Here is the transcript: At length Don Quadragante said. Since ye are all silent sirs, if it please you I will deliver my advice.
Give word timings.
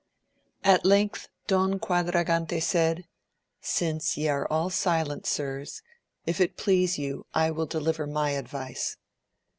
At 0.63 0.83
length 0.83 1.29
Don 1.45 1.77
Quadragante 1.79 2.59
said. 2.59 3.05
Since 3.61 4.17
ye 4.17 4.29
are 4.29 4.47
all 4.47 4.71
silent 4.71 5.27
sirs, 5.27 5.83
if 6.25 6.41
it 6.41 6.57
please 6.57 6.97
you 6.97 7.27
I 7.35 7.51
will 7.51 7.67
deliver 7.67 8.07
my 8.07 8.31
advice. 8.31 8.97